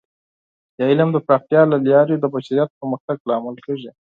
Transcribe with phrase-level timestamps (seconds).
[0.77, 3.89] د علم د پراختیا له لارې د بشریت د پرمختګ لامل کیږي.